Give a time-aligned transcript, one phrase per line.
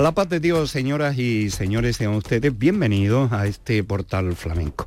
[0.00, 4.86] A la paz de Dios, señoras y señores, sean ustedes bienvenidos a este portal flamenco.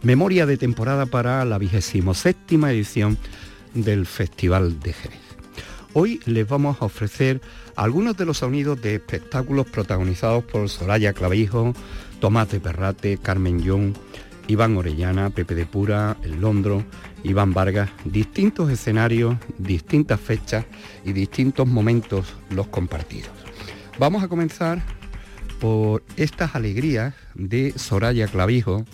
[0.00, 3.18] Memoria de temporada para la vigésimo séptima edición
[3.74, 5.20] del Festival de Jerez.
[5.92, 7.42] Hoy les vamos a ofrecer
[7.76, 11.74] algunos de los sonidos de espectáculos protagonizados por Soraya Clavijo,
[12.18, 13.92] Tomás de Perrate, Carmen Young,
[14.48, 16.84] Iván Orellana, Pepe de Pura, El Londro,
[17.22, 20.64] Iván Vargas, distintos escenarios, distintas fechas
[21.04, 23.43] y distintos momentos los compartidos.
[23.98, 24.82] Vamos a comenzar
[25.60, 28.84] por estas alegrías de Soraya Clavijo,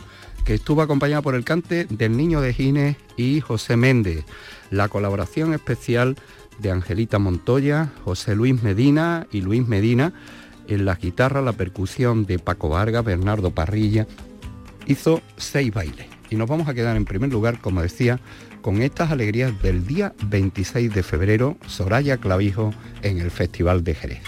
[0.45, 4.25] que estuvo acompañada por el cante del Niño de Gines y José Méndez,
[4.71, 6.17] la colaboración especial
[6.59, 10.13] de Angelita Montoya, José Luis Medina y Luis Medina,
[10.69, 14.07] en la guitarra, la percusión de Paco Vargas, Bernardo Parrilla,
[14.87, 16.07] hizo seis bailes.
[16.29, 18.21] Y nos vamos a quedar en primer lugar, como decía,
[18.61, 24.21] con estas alegrías del día 26 de febrero, Soraya Clavijo en el Festival de Jerez.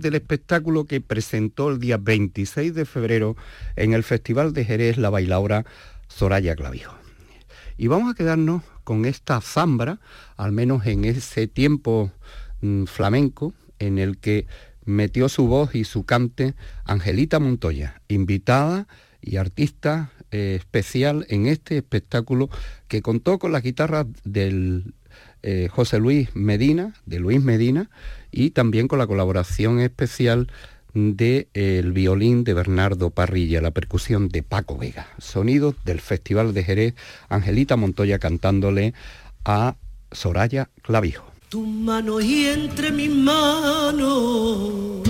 [0.00, 3.36] Del espectáculo que presentó el día 26 de febrero
[3.76, 5.64] en el Festival de Jerez la bailaora
[6.08, 6.94] Soraya Clavijo.
[7.76, 10.00] Y vamos a quedarnos con esta zambra,
[10.36, 12.10] al menos en ese tiempo
[12.60, 14.46] mm, flamenco, en el que
[14.84, 18.88] metió su voz y su cante Angelita Montoya, invitada
[19.20, 22.48] y artista eh, especial en este espectáculo
[22.88, 24.94] que contó con la guitarra del
[25.42, 27.90] eh, José Luis Medina, de Luis Medina,
[28.30, 30.48] y también con la colaboración especial
[30.94, 35.08] del el violín de Bernardo Parrilla, la percusión de Paco Vega.
[35.18, 36.94] Sonidos del Festival de Jerez,
[37.28, 38.94] Angelita Montoya cantándole
[39.44, 39.76] a
[40.10, 41.24] Soraya Clavijo.
[41.48, 45.02] Tu mano y entre mis manos.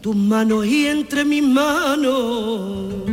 [0.00, 3.04] tus manos y entre mis manos,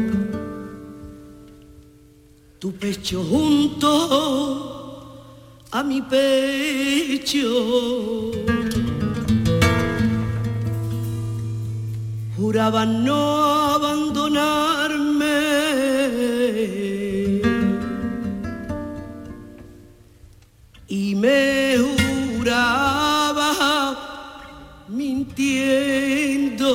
[2.59, 4.86] tu pecho junto
[5.77, 7.51] a mi pecho.
[12.35, 13.21] Juraba no
[13.75, 15.35] abandonarme.
[20.87, 21.77] Y me
[22.37, 23.49] juraba
[24.87, 26.67] mintiendo.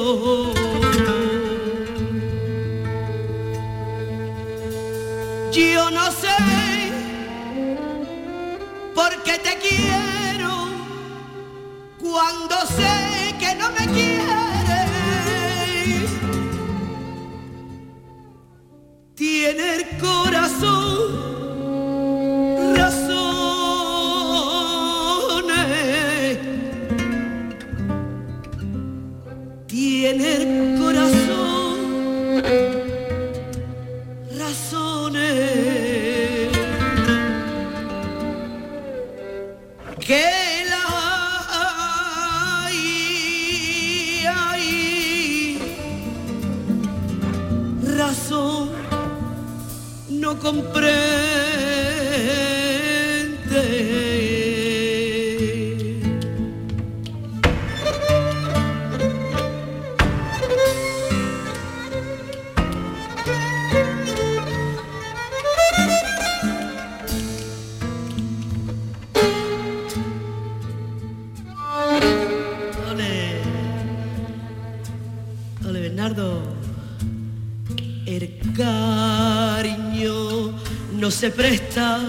[19.54, 21.31] Tiene el corazón
[50.52, 50.81] no
[81.22, 82.00] se presta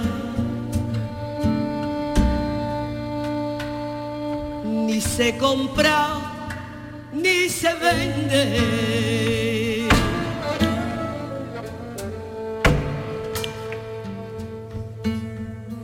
[4.63, 6.19] ni se compra
[7.13, 8.43] ni se vende.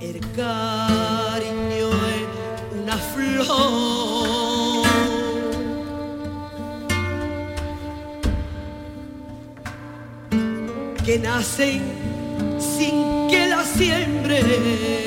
[0.02, 2.26] El cariño es
[2.82, 3.60] una flor
[11.06, 11.99] que nace
[14.50, 14.99] Yeah.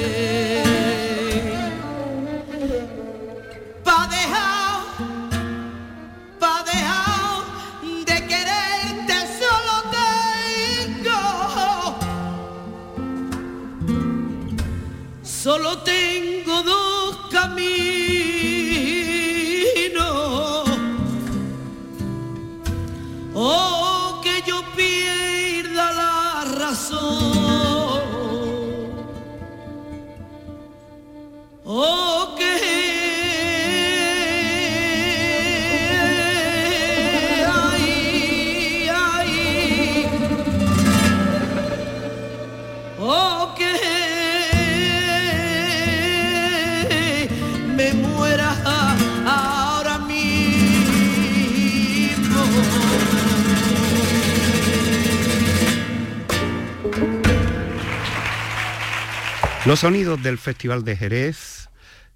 [59.72, 61.70] Los sonidos del Festival de Jerez,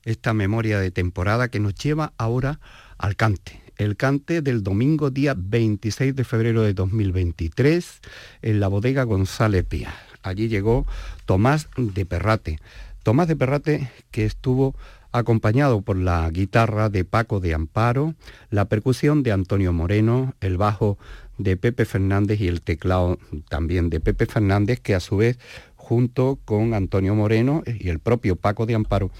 [0.05, 2.61] esta memoria de temporada que nos lleva ahora
[2.99, 3.63] al cante.
[3.79, 8.03] El cante del domingo día 26 de febrero de 2023
[8.43, 9.95] en la bodega González Pía.
[10.23, 10.85] Allí llegó
[11.25, 12.59] Tomás de Perrate.
[13.03, 14.77] Tomás de Perrate que estuvo
[15.11, 18.15] acompañado por la guitarra de Paco de Amparo,
[18.51, 20.99] la percusión de Antonio Moreno, el bajo
[21.39, 25.39] de Pepe Fernández y el teclado también de Pepe Fernández, que a su vez
[25.87, 29.13] junto con Antonio Moreno y el propio Paco de Amparo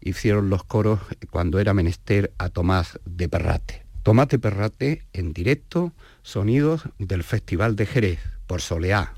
[0.00, 1.00] hicieron los coros
[1.32, 3.82] cuando era menester a Tomás de Perrate.
[4.04, 9.14] Tomás de Perrate en directo, sonidos del Festival de Jerez por Soleá.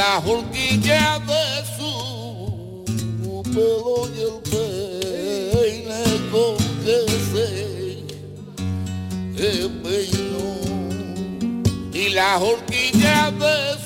[0.00, 1.44] La horquilla de
[1.76, 1.92] su
[3.52, 6.98] pelo y el peine con que
[7.30, 7.48] se
[9.82, 10.50] peinó,
[11.92, 13.79] y la horquilla de su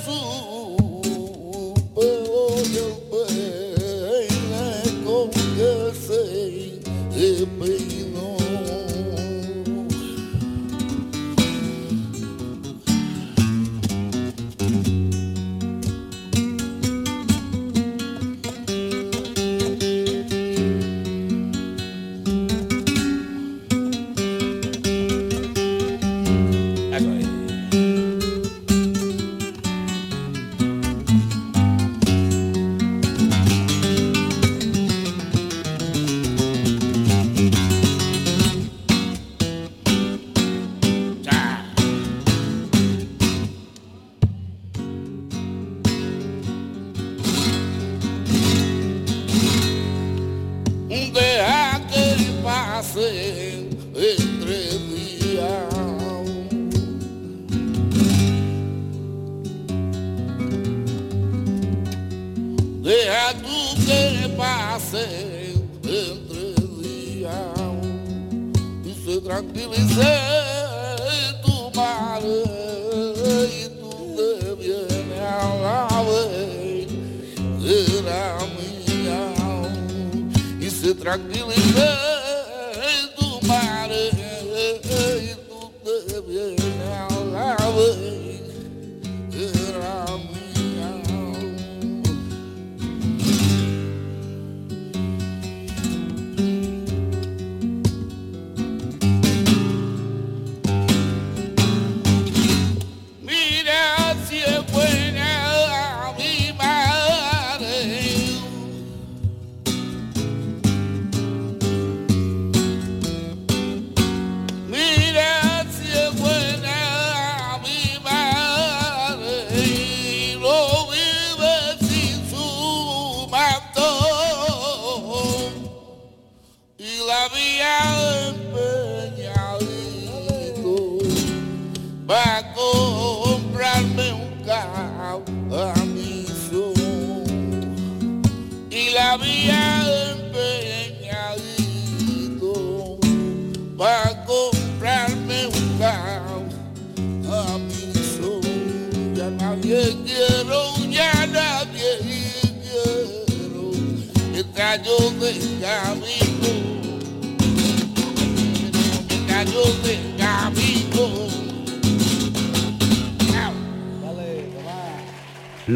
[86.74, 88.13] vienes a la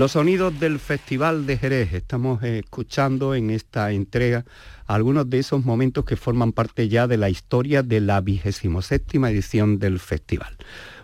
[0.09, 1.93] Los sonidos del Festival de Jerez.
[1.93, 4.47] Estamos escuchando en esta entrega
[4.87, 9.79] algunos de esos momentos que forman parte ya de la historia de la 27 edición
[9.79, 10.57] del festival.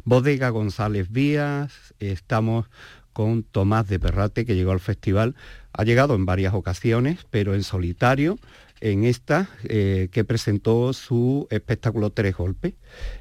[0.04, 2.70] Bodega González Vías, estamos
[3.12, 5.34] con Tomás de Perrate, que llegó al festival.
[5.74, 8.38] Ha llegado en varias ocasiones, pero en solitario,
[8.80, 12.72] en esta eh, que presentó su espectáculo Tres Golpes.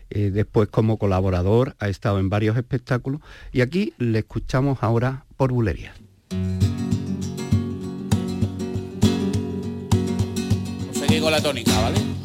[0.10, 3.20] Eh, después como colaborador ha estado en varios espectáculos
[3.52, 5.94] y aquí le escuchamos ahora por bulería.
[10.94, 12.23] Seguí con la tónica, ¿vale?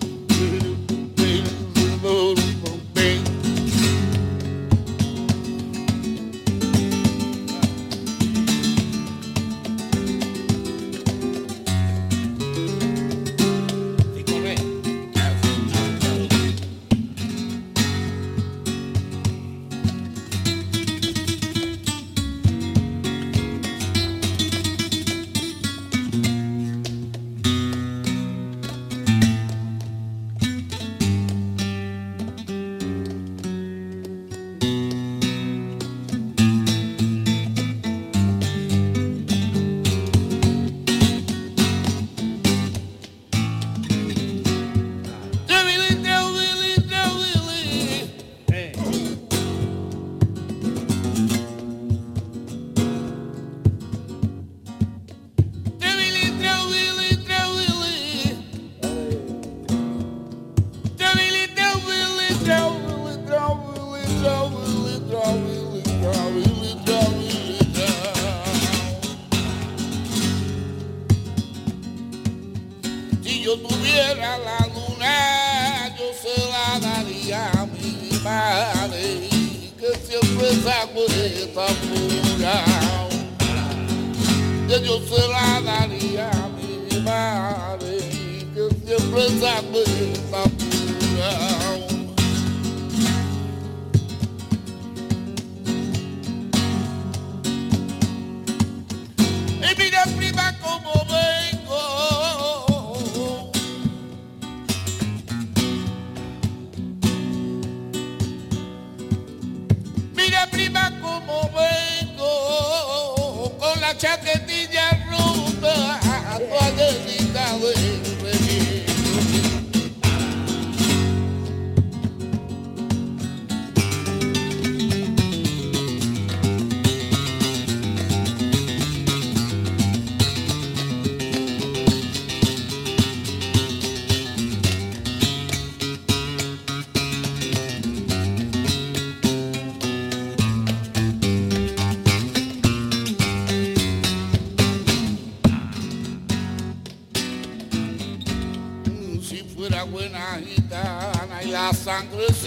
[90.31, 90.58] my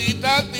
[0.02, 0.51] necesitas.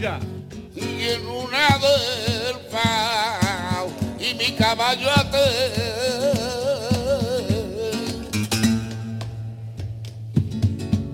[0.00, 0.20] velocidad.
[0.74, 2.88] Y en una delfa
[4.18, 5.46] y mi caballo te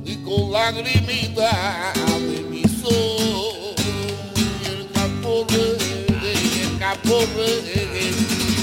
[0.04, 3.74] Y con lagrimita de mi sol
[4.36, 5.66] y el caporre,
[6.22, 7.50] y el caporre,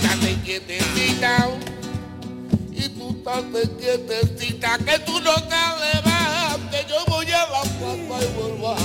[0.03, 1.49] date quietecita
[2.71, 7.61] y tú date quietecita que tú no te levantes, yo voy a la
[8.21, 8.75] y vuelvo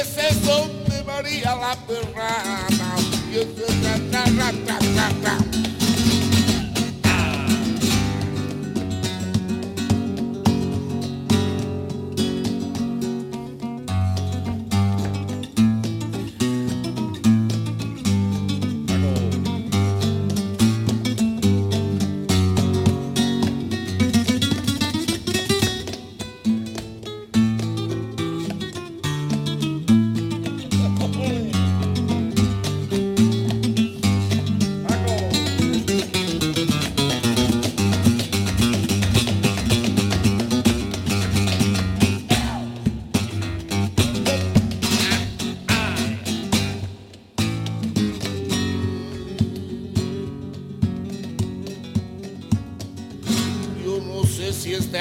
[0.00, 2.90] ese son de María la perrana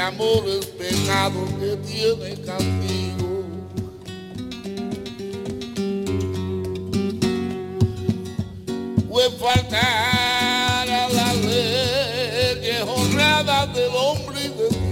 [0.10, 3.46] amor es pecado que tiene castigo.
[9.12, 14.90] O es faltar a la ley que es honrada del hombre y de Dios.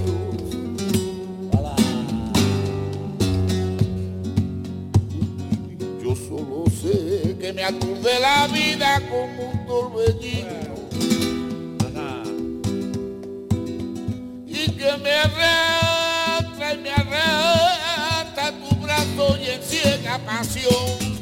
[6.04, 8.47] Yo solo sé que me aturde la
[15.18, 21.18] me arrastra y me arrastra tu brazo y en ciega pasión.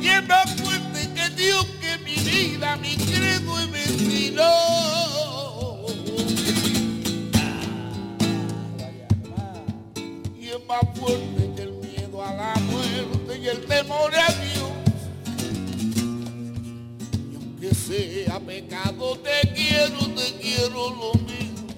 [0.00, 4.50] Y es más fuerte que Dios que mi vida, mi credo y destino.
[10.40, 14.70] Y es más fuerte que el miedo a la muerte y el temor a Dios
[17.60, 21.68] que sea pecado, te quiero, te quiero lo mismo.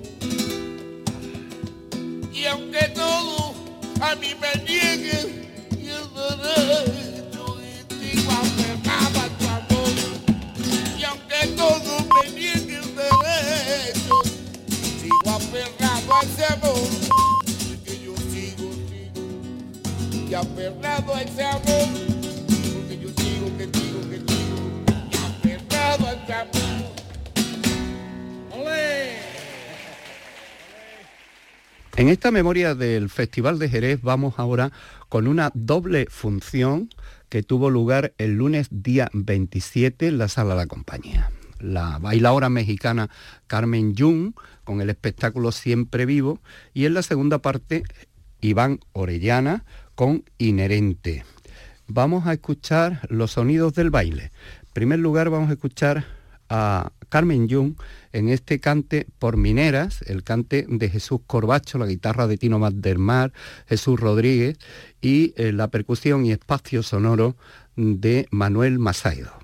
[2.33, 3.55] Y aunque todo
[4.01, 5.47] a mí me niegue
[5.79, 7.59] y el derecho
[8.01, 9.93] y aferrado a tu amor.
[10.99, 14.15] Y aunque todo me niegue el derecho,
[15.01, 16.89] sigo aferrado a ese amor.
[17.69, 21.89] Porque yo sigo, sigo, y aferrado a ese amor.
[22.75, 24.57] Porque yo sigo, que sigo, que sigo
[25.27, 26.72] aferrado a ese amor.
[31.95, 34.73] En esta memoria del Festival de Jerez vamos ahora
[35.09, 36.89] con una doble función
[37.29, 41.31] que tuvo lugar el lunes día 27 en la sala de la compañía.
[41.61, 43.09] La bailadora mexicana
[43.47, 44.33] Carmen Jung
[44.65, 46.41] con el espectáculo Siempre Vivo
[46.75, 47.85] y en la segunda parte
[48.41, 51.25] Iván Orellana con Inherente.
[51.87, 54.33] Vamos a escuchar los sonidos del baile.
[54.63, 56.05] En primer lugar vamos a escuchar
[56.55, 57.77] a Carmen Jung
[58.13, 63.33] en este cante por mineras, el cante de Jesús Corbacho, la guitarra de Tino Mar,
[63.67, 64.59] Jesús Rodríguez
[65.01, 67.37] y eh, la percusión y espacio sonoro
[67.75, 69.42] de Manuel Masaido.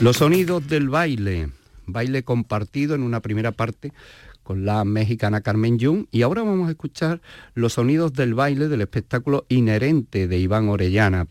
[0.00, 1.48] Los sonidos del baile,
[1.86, 3.92] baile compartido en una primera parte
[4.42, 7.22] con la mexicana Carmen Jung y ahora vamos a escuchar
[7.54, 11.28] los sonidos del baile del espectáculo inherente de Iván Orellana,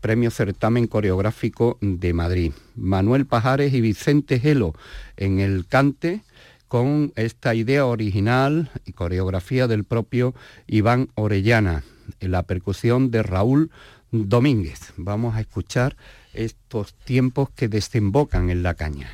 [0.00, 2.52] Premio Certamen Coreográfico de Madrid.
[2.74, 4.74] Manuel Pajares y Vicente Gelo
[5.16, 6.22] en el cante
[6.66, 10.34] con esta idea original y coreografía del propio
[10.66, 11.84] Iván Orellana,
[12.18, 13.70] en la percusión de Raúl
[14.10, 14.92] Domínguez.
[14.96, 15.96] Vamos a escuchar
[16.32, 19.10] estos tiempos que desembocan en la caña.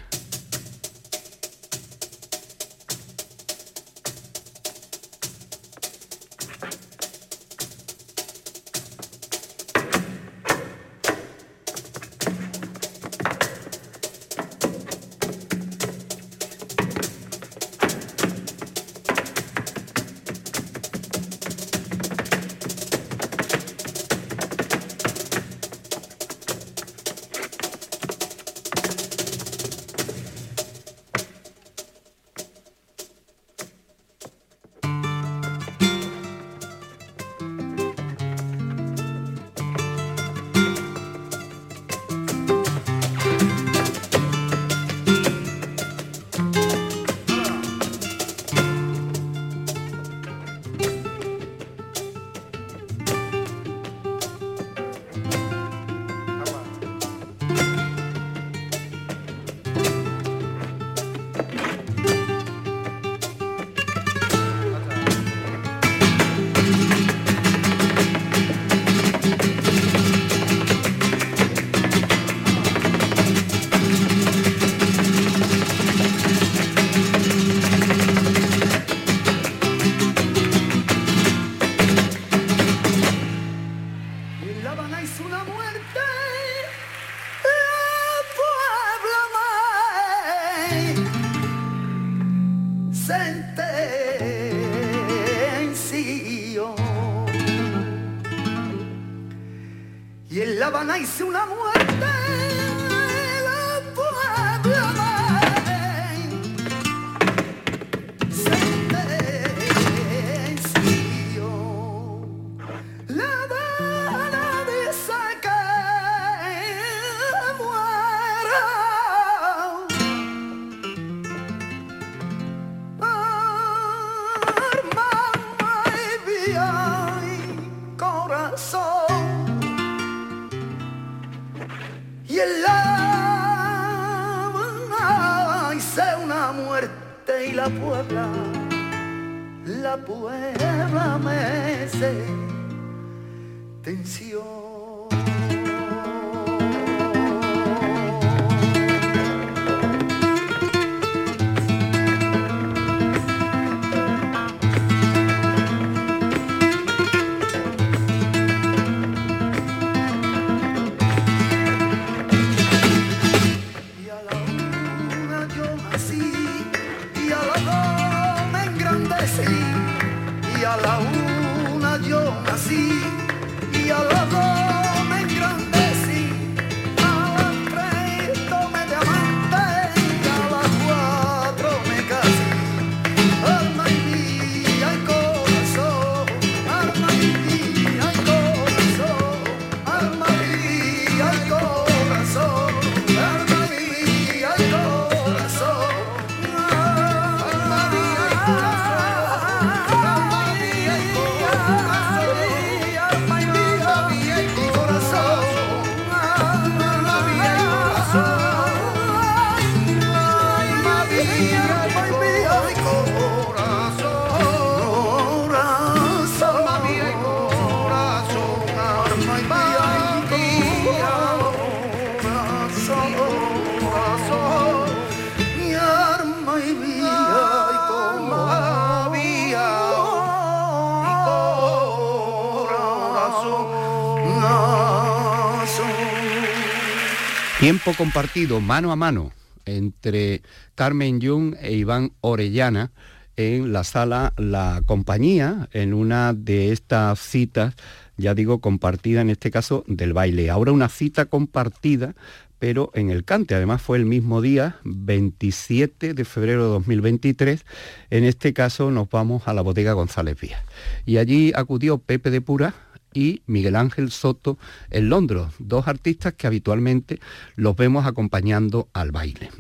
[237.95, 239.33] Compartido mano a mano
[239.65, 240.43] entre
[240.75, 242.91] Carmen Jung e Iván Orellana
[243.37, 247.75] en la sala La Compañía, en una de estas citas,
[248.17, 250.51] ya digo, compartida en este caso del baile.
[250.51, 252.17] Ahora una cita compartida,
[252.59, 253.55] pero en el cante.
[253.55, 257.65] Además fue el mismo día, 27 de febrero de 2023.
[258.11, 260.63] En este caso nos vamos a la bodega González Vías.
[261.05, 262.75] Y allí acudió Pepe de Pura,
[263.17, 264.59] y Miguel Ángel Soto
[264.91, 267.19] en Londres, dos artistas que habitualmente
[267.57, 269.51] los vemos acompañando al baile.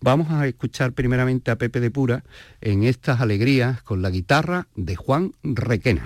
[0.00, 2.24] Vamos a escuchar primeramente a Pepe de Pura
[2.60, 6.04] en estas alegrías con la guitarra de Juan Requena.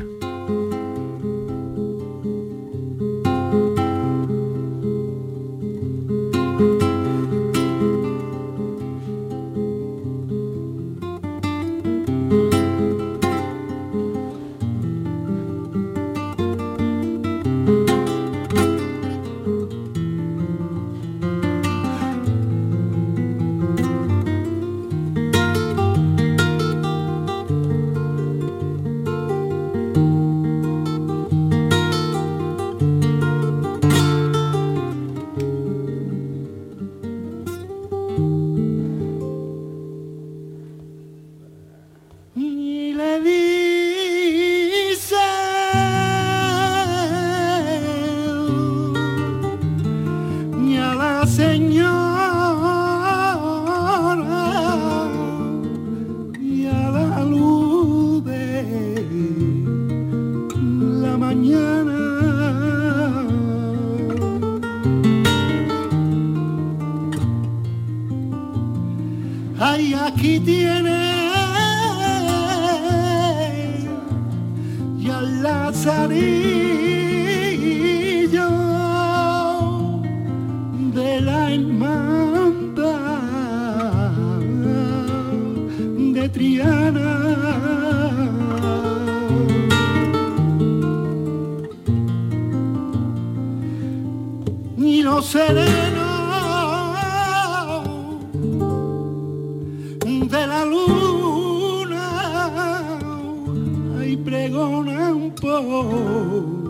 [105.61, 106.70] Ay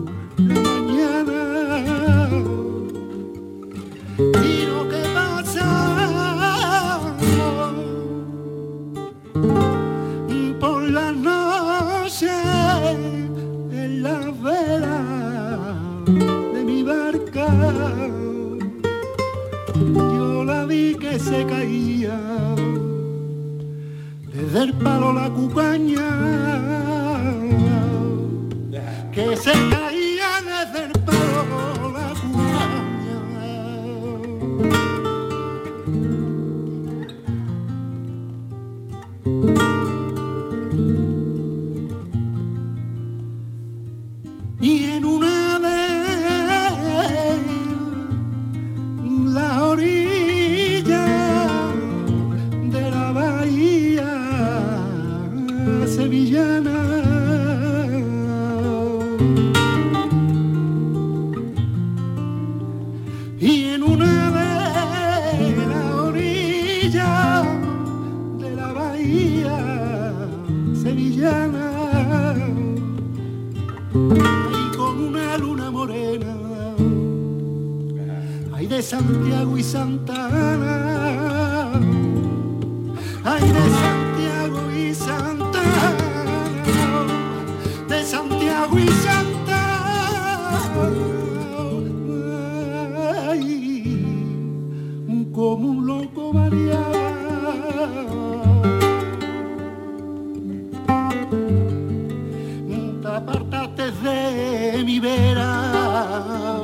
[104.83, 106.59] mi vera.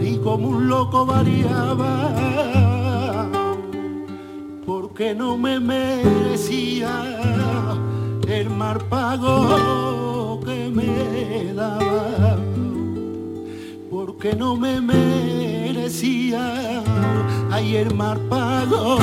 [0.00, 2.12] Y como un loco variaba
[4.64, 6.90] porque no me merecía
[8.26, 12.38] el mar pago que me daba.
[13.90, 16.82] Porque no me merecía
[17.50, 18.98] ay el mar pago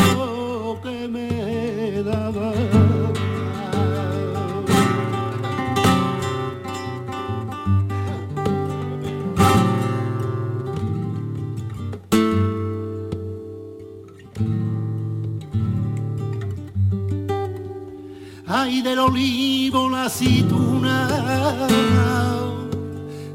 [18.83, 21.67] del olivo la aceituna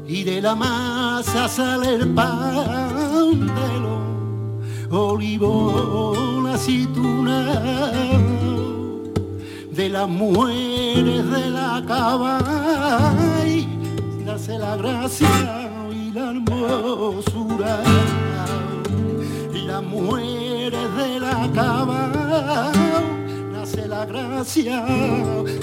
[0.07, 7.91] y de la masa sale el pan de los olivos la aceituna
[9.71, 12.39] de las mujeres de la cava
[13.47, 13.65] y
[14.23, 15.29] nace la gracia
[15.91, 17.79] y la hermosura
[19.69, 23.08] las mujeres de la cava
[23.87, 24.85] la gracia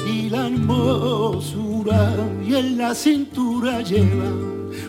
[0.06, 2.14] y la hermosura
[2.44, 4.30] y en la cintura lleva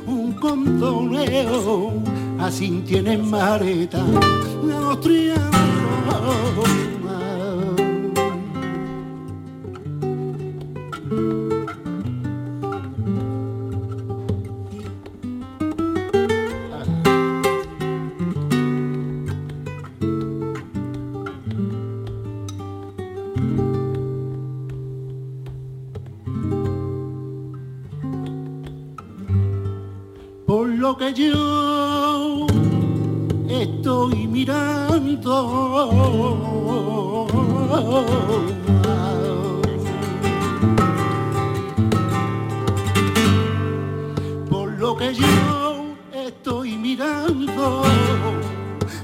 [0.05, 1.93] un contoneo
[2.39, 4.03] así tienen mareta
[4.63, 6.96] los triángulos
[30.87, 32.47] lo que yo
[33.49, 35.35] estoy mirando.
[44.49, 47.83] Por lo que yo estoy mirando,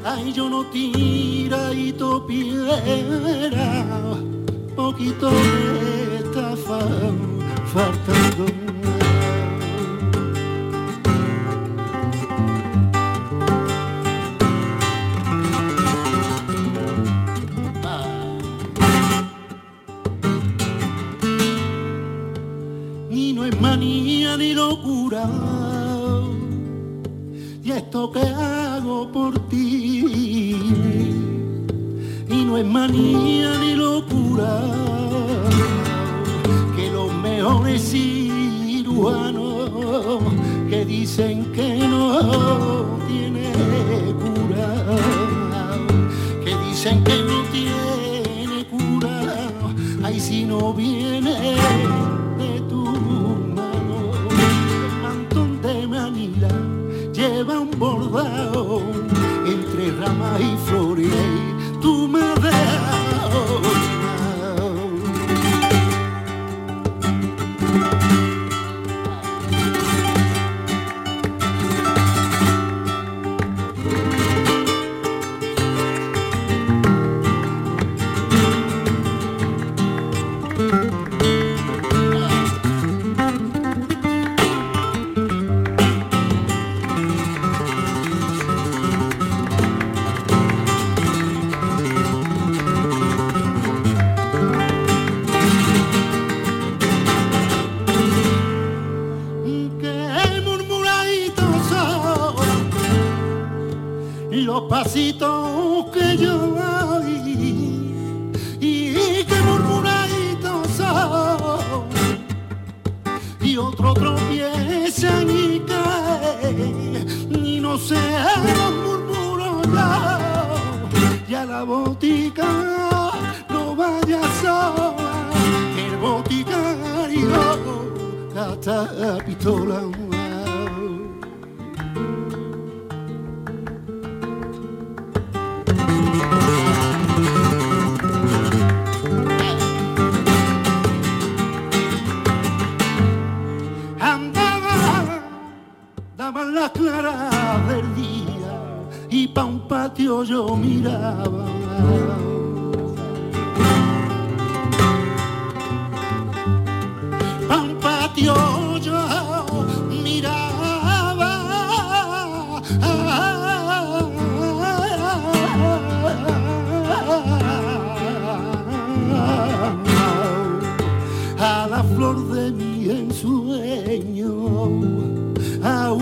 [0.06, 3.84] ay yo no tira y topiera,
[4.76, 7.12] poquito me está fa-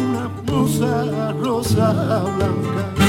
[0.01, 1.93] una rosa, rosa
[2.37, 3.00] blanca,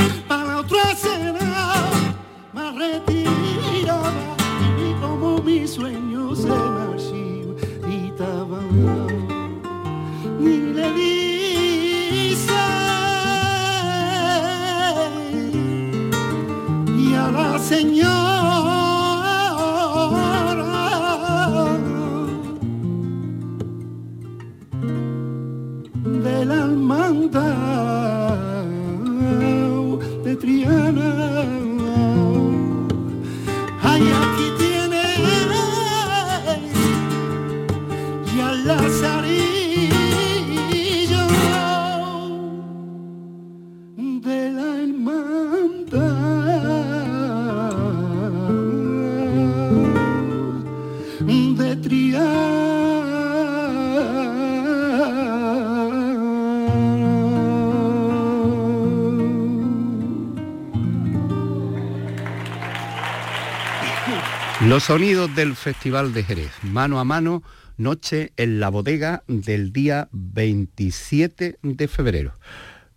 [64.87, 67.45] Sonidos del Festival de Jerez, mano a mano,
[67.77, 72.33] noche en la bodega del día 27 de febrero.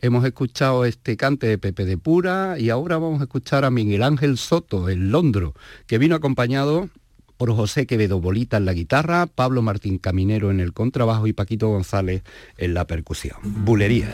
[0.01, 4.01] Hemos escuchado este cante de Pepe de Pura y ahora vamos a escuchar a Miguel
[4.01, 5.53] Ángel Soto, el Londro,
[5.85, 6.89] que vino acompañado
[7.37, 11.69] por José Quevedo Bolita en la guitarra, Pablo Martín Caminero en el contrabajo y Paquito
[11.69, 12.23] González
[12.57, 13.37] en la percusión.
[13.43, 14.11] Bulería.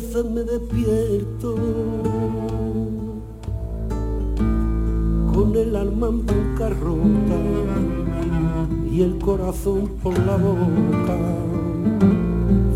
[0.00, 1.54] Veces me despierto
[5.34, 7.38] con el alma en bancarrota
[8.90, 11.18] y el corazón por la boca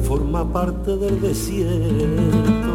[0.03, 2.73] forma parte del desierto.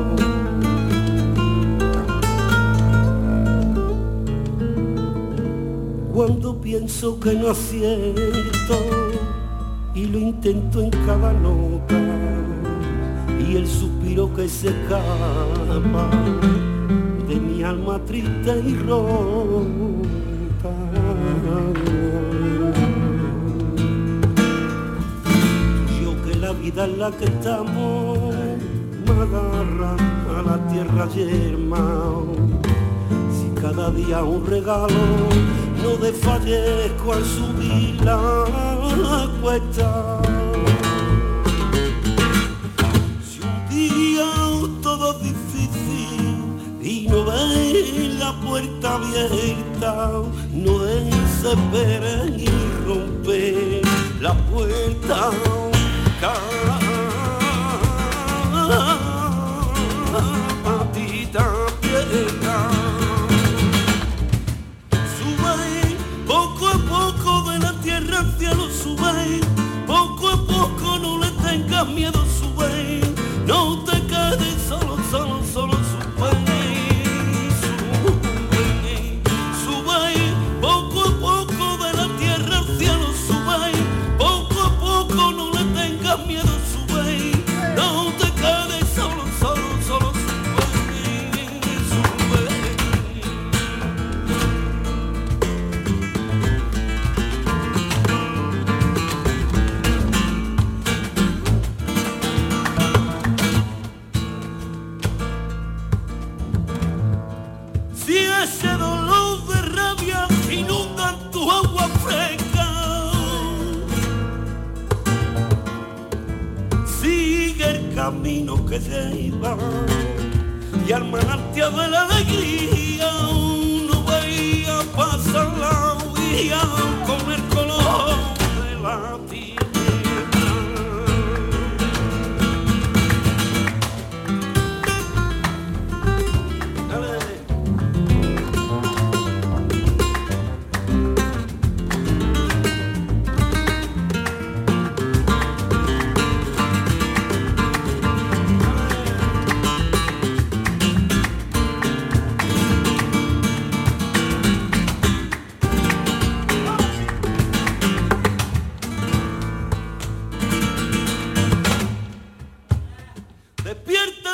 [6.12, 8.78] Cuando pienso que no acierto
[9.94, 12.00] y lo intento en cada nota
[13.48, 13.68] y el
[14.10, 16.10] suspiro que se escapa
[17.28, 19.10] de mi alma triste y rota.
[26.02, 28.36] Yo que la vida en la que estamos
[29.06, 29.96] me agarra
[30.38, 32.24] a la tierra yerma.
[33.32, 35.06] Si cada día un regalo
[35.84, 40.19] no desfallezco al subir la cuesta.
[48.34, 50.12] Puerta abierta,
[50.54, 52.48] no desesperes y
[52.86, 53.82] rompe
[54.20, 54.79] la puerta.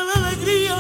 [0.04, 0.76] La alegría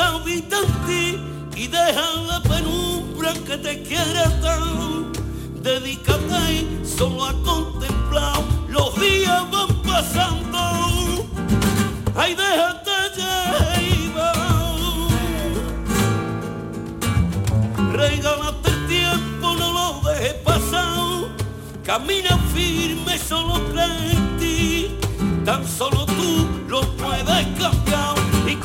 [0.00, 1.18] habita en ti
[1.54, 5.12] y deja la penumbra que te quiere tan.
[5.62, 11.26] Dedícate solo a contemplar, los días van pasando.
[12.16, 14.34] Ay, déjate llevar.
[17.92, 20.96] Regálate el tiempo, no lo dejes pasar.
[21.84, 24.98] Camina firme, solo cree en ti.
[25.44, 28.13] Tan solo tú lo puedes cambiar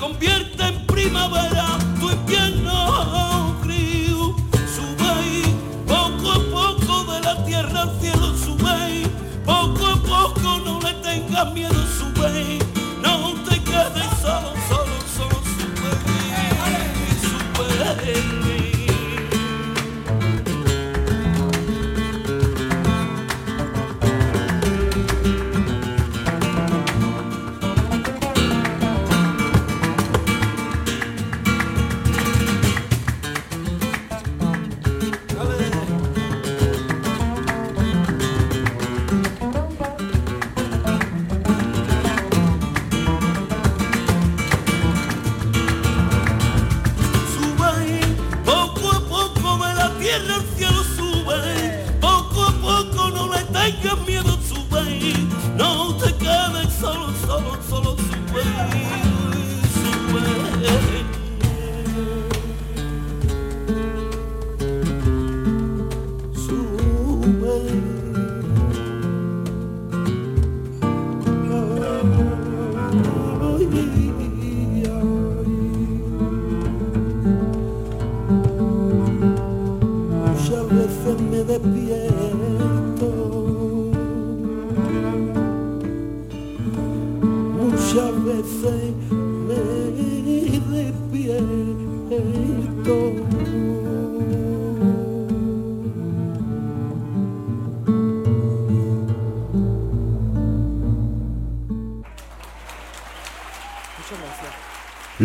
[0.10, 4.36] convierte en primavera tu invierno frío.
[4.76, 5.44] Sube
[5.86, 9.04] poco a poco de la tierra al cielo sube.
[9.46, 12.60] Poco a poco no le tengas miedo, sube.
[13.04, 14.59] No te quedes solo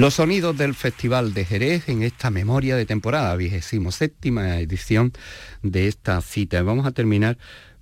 [0.04, 5.14] Los sonidos del Festival de Jerez en esta memoria de temporada, vigésimo séptima edición
[5.62, 6.62] de esta cita.
[6.62, 7.38] Vamos a terminar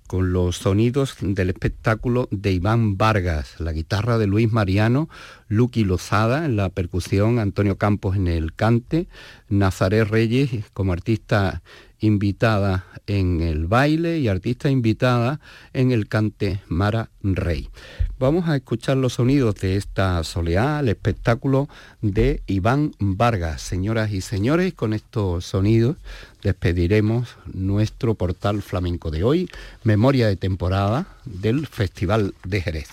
[0.07, 5.09] con los sonidos del espectáculo de Iván Vargas, la guitarra de Luis Mariano,
[5.49, 9.09] Lucky Lozada en la percusión, Antonio Campos en el cante,
[9.49, 11.61] Nazaret Reyes como artista
[11.99, 15.41] invitada en el baile y artista invitada
[15.73, 17.69] en el cante Mara Rey.
[18.23, 21.67] Vamos a escuchar los sonidos de esta soleá, el espectáculo
[22.01, 23.61] de Iván Vargas.
[23.61, 25.97] Señoras y señores, con estos sonidos
[26.41, 29.49] despediremos nuestro portal flamenco de hoy,
[29.83, 32.87] memoria de temporada del Festival de Jerez.